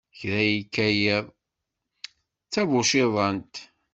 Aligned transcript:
Kra 0.19 0.41
yekka 0.51 0.87
yiḍ, 0.99 1.25
d 2.47 2.49
tabuciḍant. 2.51 3.55